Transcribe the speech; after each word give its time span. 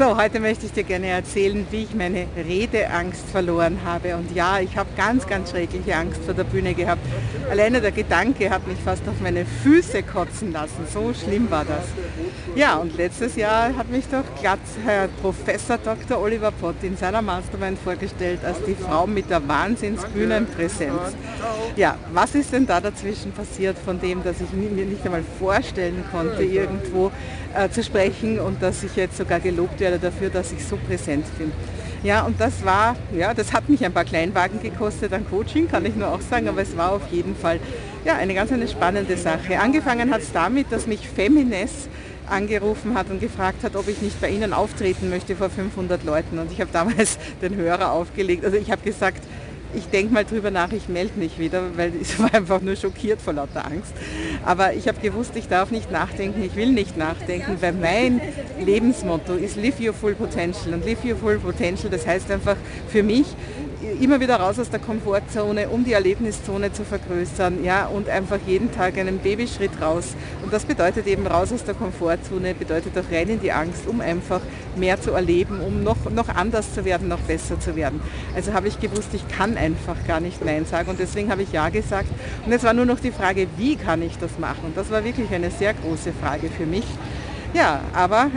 So, 0.00 0.16
heute 0.16 0.40
möchte 0.40 0.64
ich 0.64 0.72
dir 0.72 0.84
gerne 0.84 1.08
erzählen, 1.08 1.66
wie 1.70 1.82
ich 1.82 1.94
meine 1.94 2.24
Redeangst 2.34 3.28
verloren 3.28 3.80
habe. 3.84 4.16
Und 4.16 4.34
ja, 4.34 4.58
ich 4.58 4.74
habe 4.78 4.88
ganz, 4.96 5.26
ganz 5.26 5.50
schreckliche 5.50 5.94
Angst 5.94 6.24
vor 6.24 6.32
der 6.32 6.44
Bühne 6.44 6.72
gehabt. 6.72 7.02
Alleine 7.50 7.82
der 7.82 7.92
Gedanke 7.92 8.48
hat 8.48 8.66
mich 8.66 8.78
fast 8.78 9.06
auf 9.06 9.20
meine 9.20 9.44
Füße 9.44 10.02
kotzen 10.02 10.52
lassen. 10.52 10.86
So 10.90 11.12
schlimm 11.12 11.50
war 11.50 11.66
das. 11.66 11.84
Ja, 12.54 12.76
und 12.76 12.96
letztes 12.96 13.36
Jahr 13.36 13.76
hat 13.76 13.90
mich 13.90 14.06
doch 14.06 14.24
glatt 14.40 14.58
Herr 14.86 15.08
Professor 15.20 15.76
Dr. 15.76 16.18
Oliver 16.18 16.50
Pott 16.50 16.76
in 16.80 16.96
seiner 16.96 17.20
Mastermind 17.20 17.78
vorgestellt 17.78 18.40
als 18.42 18.56
die 18.64 18.76
Frau 18.76 19.06
mit 19.06 19.28
der 19.28 19.46
Wahnsinnsbühnenpräsenz. 19.46 21.14
Ja, 21.76 21.98
was 22.14 22.34
ist 22.34 22.54
denn 22.54 22.66
da 22.66 22.80
dazwischen 22.80 23.32
passiert 23.32 23.76
von 23.76 24.00
dem, 24.00 24.24
dass 24.24 24.40
ich 24.40 24.50
mir 24.52 24.86
nicht 24.86 25.04
einmal 25.04 25.24
vorstellen 25.38 26.02
konnte, 26.10 26.42
irgendwo 26.42 27.12
äh, 27.54 27.68
zu 27.68 27.82
sprechen 27.82 28.38
und 28.38 28.62
dass 28.62 28.82
ich 28.82 28.96
jetzt 28.96 29.16
sogar 29.16 29.40
gelobt 29.40 29.80
werde 29.80 29.89
dafür, 29.98 30.30
dass 30.30 30.52
ich 30.52 30.64
so 30.64 30.76
präsent 30.76 31.26
bin. 31.38 31.52
Ja, 32.02 32.24
und 32.24 32.40
das 32.40 32.64
war, 32.64 32.96
ja, 33.14 33.34
das 33.34 33.52
hat 33.52 33.68
mich 33.68 33.84
ein 33.84 33.92
paar 33.92 34.04
Kleinwagen 34.04 34.62
gekostet 34.62 35.12
an 35.12 35.26
Coaching, 35.28 35.68
kann 35.68 35.84
ich 35.84 35.94
nur 35.96 36.08
auch 36.08 36.22
sagen, 36.22 36.48
aber 36.48 36.62
es 36.62 36.74
war 36.76 36.92
auf 36.92 37.02
jeden 37.10 37.36
Fall 37.36 37.60
ja, 38.06 38.16
eine 38.16 38.34
ganz 38.34 38.50
eine 38.52 38.66
spannende 38.68 39.16
Sache. 39.18 39.58
Angefangen 39.60 40.10
hat 40.10 40.22
es 40.22 40.32
damit, 40.32 40.72
dass 40.72 40.86
mich 40.86 41.06
Femines 41.06 41.88
angerufen 42.26 42.94
hat 42.94 43.10
und 43.10 43.20
gefragt 43.20 43.64
hat, 43.64 43.76
ob 43.76 43.88
ich 43.88 44.00
nicht 44.00 44.20
bei 44.20 44.30
Ihnen 44.30 44.52
auftreten 44.54 45.10
möchte 45.10 45.36
vor 45.36 45.50
500 45.50 46.04
Leuten. 46.04 46.38
Und 46.38 46.50
ich 46.52 46.60
habe 46.60 46.70
damals 46.72 47.18
den 47.42 47.56
Hörer 47.56 47.92
aufgelegt. 47.92 48.44
Also 48.44 48.56
ich 48.56 48.70
habe 48.70 48.82
gesagt, 48.82 49.22
ich 49.74 49.86
denke 49.86 50.12
mal 50.12 50.24
drüber 50.24 50.50
nach, 50.50 50.72
ich 50.72 50.88
melde 50.88 51.18
mich 51.18 51.38
wieder, 51.38 51.76
weil 51.76 51.92
ich 52.00 52.18
war 52.18 52.32
einfach 52.34 52.60
nur 52.60 52.76
schockiert 52.76 53.20
vor 53.20 53.32
lauter 53.32 53.66
Angst. 53.66 53.92
Aber 54.44 54.72
ich 54.74 54.88
habe 54.88 55.00
gewusst, 55.00 55.32
ich 55.36 55.48
darf 55.48 55.70
nicht 55.70 55.90
nachdenken, 55.90 56.42
ich 56.42 56.56
will 56.56 56.72
nicht 56.72 56.96
nachdenken, 56.96 57.56
weil 57.60 57.72
mein 57.72 58.20
Lebensmotto 58.58 59.34
ist 59.34 59.56
Live 59.56 59.80
Your 59.80 59.94
Full 59.94 60.14
Potential. 60.14 60.74
Und 60.74 60.84
Live 60.84 61.04
Your 61.04 61.16
Full 61.16 61.38
Potential, 61.38 61.90
das 61.90 62.06
heißt 62.06 62.30
einfach 62.30 62.56
für 62.88 63.02
mich, 63.02 63.26
immer 64.00 64.20
wieder 64.20 64.36
raus 64.36 64.58
aus 64.58 64.70
der 64.70 64.80
Komfortzone, 64.80 65.68
um 65.68 65.84
die 65.84 65.92
Erlebniszone 65.92 66.72
zu 66.72 66.84
vergrößern 66.84 67.64
ja, 67.64 67.86
und 67.86 68.08
einfach 68.08 68.38
jeden 68.46 68.72
Tag 68.72 68.98
einen 68.98 69.18
Babyschritt 69.18 69.80
raus. 69.80 70.14
Und 70.42 70.52
das 70.52 70.64
bedeutet 70.64 71.06
eben 71.06 71.26
raus 71.26 71.52
aus 71.52 71.64
der 71.64 71.74
Komfortzone, 71.74 72.54
bedeutet 72.54 72.96
auch 72.98 73.10
rein 73.10 73.28
in 73.28 73.40
die 73.40 73.52
Angst, 73.52 73.86
um 73.86 74.00
einfach 74.00 74.40
mehr 74.76 75.00
zu 75.00 75.12
erleben, 75.12 75.60
um 75.60 75.82
noch, 75.82 76.10
noch 76.10 76.28
anders 76.28 76.74
zu 76.74 76.84
werden, 76.84 77.08
noch 77.08 77.20
besser 77.20 77.58
zu 77.58 77.76
werden. 77.76 78.00
Also 78.34 78.52
habe 78.52 78.68
ich 78.68 78.80
gewusst, 78.80 79.08
ich 79.14 79.26
kann 79.28 79.56
einfach 79.56 79.96
gar 80.06 80.20
nicht 80.20 80.44
Nein 80.44 80.66
sagen 80.66 80.90
und 80.90 81.00
deswegen 81.00 81.30
habe 81.30 81.42
ich 81.42 81.52
Ja 81.52 81.68
gesagt. 81.68 82.08
Und 82.44 82.52
es 82.52 82.62
war 82.62 82.74
nur 82.74 82.86
noch 82.86 83.00
die 83.00 83.12
Frage, 83.12 83.46
wie 83.56 83.76
kann 83.76 84.02
ich 84.02 84.18
das 84.18 84.38
machen? 84.38 84.64
Und 84.64 84.76
das 84.76 84.90
war 84.90 85.04
wirklich 85.04 85.30
eine 85.32 85.50
sehr 85.50 85.74
große 85.74 86.12
Frage 86.12 86.48
für 86.48 86.66
mich. 86.66 86.84
Ja, 87.52 87.80
aber 87.92 88.30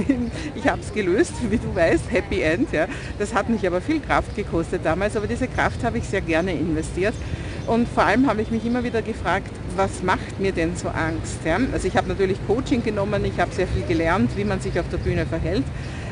ich 0.54 0.68
habe 0.68 0.80
es 0.80 0.92
gelöst, 0.92 1.32
wie 1.50 1.58
du 1.58 1.74
weißt, 1.74 2.10
Happy 2.10 2.42
End. 2.42 2.70
Ja. 2.72 2.86
Das 3.18 3.34
hat 3.34 3.48
mich 3.48 3.66
aber 3.66 3.80
viel 3.80 4.00
Kraft 4.00 4.36
gekostet 4.36 4.82
damals, 4.84 5.16
aber 5.16 5.26
diese 5.26 5.48
Kraft 5.48 5.82
habe 5.82 5.98
ich 5.98 6.04
sehr 6.04 6.20
gerne 6.20 6.52
investiert. 6.52 7.14
Und 7.66 7.88
vor 7.88 8.04
allem 8.04 8.28
habe 8.28 8.42
ich 8.42 8.50
mich 8.50 8.64
immer 8.64 8.82
wieder 8.84 9.02
gefragt, 9.02 9.50
was 9.76 10.02
macht 10.02 10.40
mir 10.40 10.52
denn 10.52 10.76
so 10.76 10.88
Angst? 10.88 11.38
Ja? 11.44 11.58
Also 11.72 11.88
ich 11.88 11.96
habe 11.96 12.08
natürlich 12.08 12.38
Coaching 12.46 12.82
genommen, 12.82 13.24
ich 13.24 13.38
habe 13.38 13.52
sehr 13.52 13.66
viel 13.66 13.84
gelernt, 13.86 14.30
wie 14.36 14.44
man 14.44 14.60
sich 14.60 14.78
auf 14.78 14.88
der 14.88 14.98
Bühne 14.98 15.26
verhält, 15.26 15.64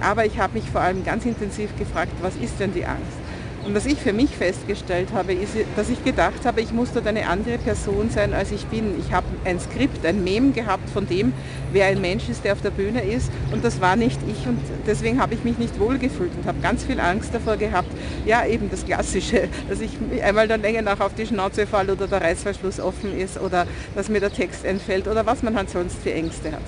aber 0.00 0.24
ich 0.24 0.38
habe 0.38 0.54
mich 0.54 0.68
vor 0.70 0.80
allem 0.80 1.04
ganz 1.04 1.24
intensiv 1.24 1.70
gefragt, 1.76 2.12
was 2.22 2.34
ist 2.36 2.58
denn 2.60 2.72
die 2.72 2.84
Angst? 2.84 3.23
Und 3.64 3.74
was 3.74 3.86
ich 3.86 3.98
für 3.98 4.12
mich 4.12 4.30
festgestellt 4.30 5.08
habe, 5.14 5.32
ist, 5.32 5.54
dass 5.74 5.88
ich 5.88 6.04
gedacht 6.04 6.44
habe, 6.44 6.60
ich 6.60 6.72
muss 6.72 6.92
dort 6.92 7.06
eine 7.06 7.26
andere 7.26 7.56
Person 7.56 8.10
sein, 8.10 8.34
als 8.34 8.52
ich 8.52 8.66
bin. 8.66 8.94
Ich 8.98 9.10
habe 9.12 9.26
ein 9.46 9.58
Skript, 9.58 10.04
ein 10.04 10.22
Mem 10.22 10.52
gehabt 10.52 10.90
von 10.90 11.08
dem, 11.08 11.32
wer 11.72 11.86
ein 11.86 11.98
Mensch 12.02 12.28
ist, 12.28 12.44
der 12.44 12.52
auf 12.52 12.60
der 12.60 12.70
Bühne 12.70 13.02
ist. 13.02 13.30
Und 13.52 13.64
das 13.64 13.80
war 13.80 13.96
nicht 13.96 14.20
ich. 14.28 14.46
Und 14.46 14.60
deswegen 14.86 15.18
habe 15.18 15.32
ich 15.32 15.44
mich 15.44 15.56
nicht 15.56 15.80
wohlgefühlt 15.80 16.32
und 16.36 16.46
habe 16.46 16.60
ganz 16.60 16.84
viel 16.84 17.00
Angst 17.00 17.34
davor 17.34 17.56
gehabt. 17.56 17.88
Ja, 18.26 18.44
eben 18.44 18.70
das 18.70 18.84
Klassische, 18.84 19.48
dass 19.68 19.80
ich 19.80 19.92
einmal 20.22 20.46
der 20.46 20.58
Länge 20.58 20.82
nach 20.82 21.00
auf 21.00 21.14
die 21.14 21.26
Schnauze 21.26 21.66
falle 21.66 21.92
oder 21.92 22.06
der 22.06 22.20
Reißverschluss 22.20 22.80
offen 22.80 23.18
ist 23.18 23.40
oder 23.40 23.66
dass 23.94 24.10
mir 24.10 24.20
der 24.20 24.32
Text 24.32 24.66
entfällt 24.66 25.08
oder 25.08 25.24
was 25.24 25.42
man 25.42 25.56
halt 25.56 25.70
sonst 25.70 25.96
für 26.02 26.12
Ängste 26.12 26.52
hat. 26.52 26.62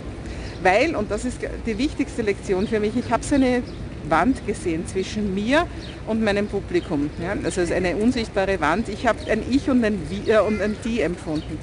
Weil, 0.63 0.97
und 0.97 1.11
das 1.11 1.27
ist 1.27 1.41
die 1.67 1.77
wichtigste 1.77 2.23
Lektion 2.23 2.67
für 2.67 2.81
mich, 2.81 2.97
ich 2.97 3.11
habe 3.13 3.23
so 3.23 3.35
eine 3.35 3.63
Wand 4.11 4.47
gesehen 4.47 4.87
zwischen 4.87 5.35
mir 5.35 5.67
und 6.07 6.23
meinem 6.23 6.47
Publikum. 6.47 7.11
Ja? 7.23 7.31
Also 7.45 7.61
es 7.61 7.71
ist 7.71 7.73
eine 7.73 7.97
unsichtbare 7.97 8.61
Wand. 8.61 8.89
Ich 8.89 9.07
habe 9.07 9.19
ein 9.31 9.43
Ich 9.51 9.69
und 9.69 9.85
ein 9.85 9.99
Wir 10.11 10.45
und 10.45 10.61
ein 10.61 10.77
Die 10.85 11.01
empfunden. 11.01 11.59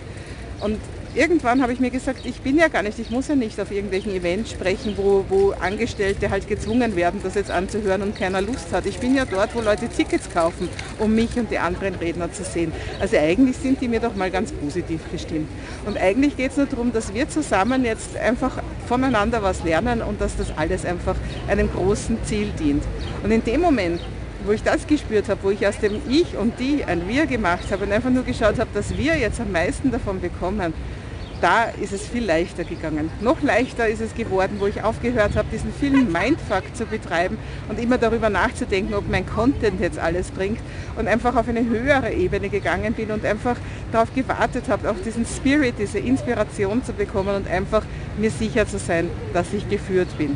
Und 0.62 0.80
irgendwann 1.16 1.62
habe 1.62 1.74
ich 1.74 1.80
mir 1.80 1.90
gesagt, 1.90 2.26
ich 2.26 2.42
bin 2.42 2.58
ja 2.58 2.68
gar 2.68 2.84
nicht, 2.84 2.98
ich 3.00 3.10
muss 3.10 3.28
ja 3.28 3.36
nicht 3.36 3.60
auf 3.60 3.72
irgendwelchen 3.72 4.14
Events 4.14 4.52
sprechen, 4.52 4.94
wo, 4.98 5.26
wo 5.30 5.52
Angestellte 5.52 6.30
halt 6.30 6.48
gezwungen 6.48 6.96
werden, 6.96 7.20
das 7.24 7.36
jetzt 7.36 7.52
anzuhören 7.52 8.02
und 8.02 8.16
keiner 8.18 8.42
Lust 8.42 8.72
hat. 8.72 8.86
Ich 8.86 9.00
bin 9.00 9.16
ja 9.16 9.26
dort, 9.26 9.56
wo 9.56 9.62
Leute 9.62 9.88
Tickets 9.88 10.30
kaufen, 10.32 10.70
um 11.00 11.14
mich 11.14 11.38
und 11.38 11.52
die 11.52 11.60
anderen 11.60 11.96
Redner 11.96 12.32
zu 12.32 12.44
sehen. 12.44 12.72
Also 13.00 13.18
eigentlich 13.18 13.58
sind 13.58 13.82
die 13.82 13.88
mir 13.88 14.00
doch 14.00 14.16
mal 14.16 14.32
ganz 14.32 14.52
positiv 14.52 15.02
gestimmt. 15.12 15.50
Und 15.86 15.98
eigentlich 15.98 16.38
geht 16.38 16.52
es 16.52 16.58
nur 16.58 16.66
darum, 16.66 16.92
dass 16.92 17.14
wir 17.14 17.30
zusammen 17.30 17.86
jetzt 17.86 18.16
einfach 18.18 18.63
voneinander 18.84 19.42
was 19.42 19.64
lernen 19.64 20.02
und 20.02 20.22
dass 20.22 20.36
das 20.36 20.56
alles 20.58 20.86
einfach 20.86 21.16
einem 21.48 21.72
großen 21.72 22.18
Ziel 22.24 22.52
dient. 22.60 22.84
Und 23.24 23.32
in 23.32 23.44
dem 23.44 23.62
Moment, 23.62 24.02
wo 24.46 24.52
ich 24.52 24.64
das 24.64 24.88
gespürt 24.88 25.30
habe, 25.30 25.40
wo 25.44 25.52
ich 25.52 25.66
aus 25.66 25.78
dem 25.80 26.02
Ich 26.10 26.38
und 26.38 26.60
Die 26.60 26.84
ein 26.84 27.08
Wir 27.08 27.26
gemacht 27.26 27.72
habe 27.72 27.86
und 27.86 27.92
einfach 27.92 28.10
nur 28.10 28.24
geschaut 28.24 28.60
habe, 28.60 28.70
dass 28.74 28.98
wir 28.98 29.18
jetzt 29.18 29.40
am 29.40 29.52
meisten 29.52 29.92
davon 29.92 30.20
bekommen, 30.20 30.74
da 31.42 31.66
ist 31.66 31.94
es 31.94 32.08
viel 32.08 32.26
leichter 32.26 32.64
gegangen. 32.64 33.10
Noch 33.22 33.42
leichter 33.42 33.88
ist 33.88 34.02
es 34.02 34.16
geworden, 34.16 34.58
wo 34.60 34.68
ich 34.68 34.84
aufgehört 34.84 35.36
habe, 35.36 35.48
diesen 35.52 35.74
vielen 35.74 36.12
Mindfuck 36.12 36.64
zu 36.74 36.86
betreiben 36.86 37.38
und 37.70 37.80
immer 37.80 37.98
darüber 37.98 38.30
nachzudenken, 38.30 38.94
ob 38.94 39.10
mein 39.10 39.26
Content 39.26 39.82
jetzt 39.82 40.00
alles 40.00 40.32
bringt 40.32 40.60
und 40.98 41.08
einfach 41.08 41.36
auf 41.36 41.48
eine 41.48 41.66
höhere 41.66 42.14
Ebene 42.14 42.50
gegangen 42.50 42.94
bin 42.94 43.12
und 43.12 43.26
einfach 43.26 43.58
darauf 43.92 44.14
gewartet 44.14 44.66
habe, 44.70 44.90
auch 44.90 44.96
diesen 45.06 45.26
Spirit, 45.26 45.76
diese 45.80 46.00
Inspiration 46.00 46.84
zu 46.84 46.94
bekommen 46.94 47.36
und 47.36 47.48
einfach 47.48 47.84
mir 48.18 48.32
sicher 48.32 48.68
zu 48.68 48.78
sein, 48.78 49.10
dass 49.34 49.54
ich 49.54 49.68
geführt 49.70 50.18
bin. 50.18 50.36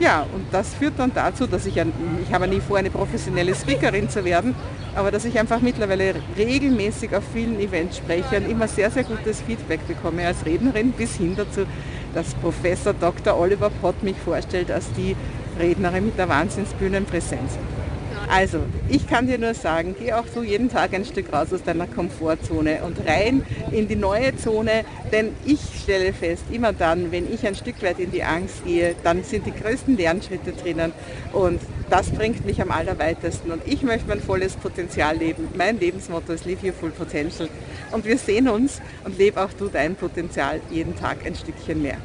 Ja, 0.00 0.26
und 0.32 0.46
das 0.52 0.74
führt 0.74 0.94
dann 0.98 1.10
dazu, 1.12 1.48
dass 1.48 1.66
ich, 1.66 1.80
ein, 1.80 1.92
ich 2.22 2.32
habe 2.32 2.46
nie 2.46 2.60
vor, 2.60 2.78
eine 2.78 2.90
professionelle 2.90 3.52
Speakerin 3.54 4.08
zu 4.08 4.24
werden, 4.24 4.54
aber 4.94 5.10
dass 5.10 5.24
ich 5.24 5.38
einfach 5.38 5.60
mittlerweile 5.60 6.14
regelmäßig 6.36 7.14
auf 7.16 7.24
vielen 7.32 7.58
Events 7.58 7.96
spreche 7.96 8.36
und 8.36 8.48
immer 8.48 8.68
sehr, 8.68 8.92
sehr 8.92 9.02
gutes 9.02 9.40
Feedback 9.42 9.86
bekomme 9.88 10.24
als 10.24 10.46
Rednerin, 10.46 10.92
bis 10.92 11.16
hin 11.16 11.34
dazu, 11.36 11.62
dass 12.14 12.32
Professor 12.34 12.94
Dr. 12.94 13.36
Oliver 13.36 13.70
Pott 13.70 14.00
mich 14.04 14.16
vorstellt 14.16 14.70
als 14.70 14.92
die 14.92 15.16
Rednerin 15.58 16.06
mit 16.06 16.18
der 16.18 16.28
Wahnsinnsbühnenpräsenz. 16.28 17.58
Also, 18.30 18.60
ich 18.90 19.08
kann 19.08 19.26
dir 19.26 19.38
nur 19.38 19.54
sagen, 19.54 19.96
geh 19.98 20.12
auch 20.12 20.26
du 20.34 20.42
jeden 20.42 20.68
Tag 20.68 20.92
ein 20.92 21.06
Stück 21.06 21.32
raus 21.32 21.50
aus 21.50 21.62
deiner 21.62 21.86
Komfortzone 21.86 22.82
und 22.82 22.98
rein 23.06 23.42
in 23.70 23.88
die 23.88 23.96
neue 23.96 24.36
Zone, 24.36 24.84
denn 25.10 25.34
ich 25.46 25.60
stelle 25.82 26.12
fest, 26.12 26.44
immer 26.50 26.74
dann, 26.74 27.10
wenn 27.10 27.32
ich 27.32 27.46
ein 27.46 27.54
Stück 27.54 27.82
weit 27.82 27.98
in 27.98 28.10
die 28.10 28.22
Angst 28.22 28.66
gehe, 28.66 28.94
dann 29.02 29.24
sind 29.24 29.46
die 29.46 29.54
größten 29.54 29.96
Lernschritte 29.96 30.52
drinnen 30.52 30.92
und 31.32 31.58
das 31.88 32.10
bringt 32.10 32.44
mich 32.44 32.60
am 32.60 32.70
allerweitesten 32.70 33.50
und 33.50 33.62
ich 33.66 33.82
möchte 33.82 34.08
mein 34.08 34.20
volles 34.20 34.56
Potenzial 34.56 35.16
leben. 35.16 35.48
Mein 35.56 35.80
Lebensmotto 35.80 36.34
ist 36.34 36.44
Live 36.44 36.62
Your 36.62 36.74
Full 36.74 36.90
Potential 36.90 37.48
und 37.92 38.04
wir 38.04 38.18
sehen 38.18 38.48
uns 38.48 38.82
und 39.04 39.16
lebe 39.16 39.42
auch 39.42 39.54
du 39.54 39.68
dein 39.68 39.96
Potenzial 39.96 40.60
jeden 40.70 40.94
Tag 40.94 41.24
ein 41.24 41.34
Stückchen 41.34 41.80
mehr. 41.80 41.96